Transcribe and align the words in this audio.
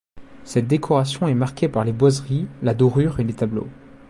Cette 0.45 0.65
décoration 0.65 1.27
est 1.27 1.35
marquée 1.35 1.69
par 1.69 1.85
les 1.85 1.93
boiseries, 1.93 2.47
la 2.63 2.73
dorure 2.73 3.19
et 3.19 3.23
les 3.23 3.35
tableaux. 3.35 3.67